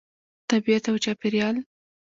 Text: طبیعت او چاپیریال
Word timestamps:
طبیعت 0.49 0.85
او 0.89 0.97
چاپیریال 1.03 1.55